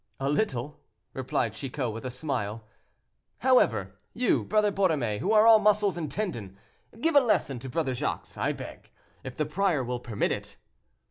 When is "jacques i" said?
7.93-8.51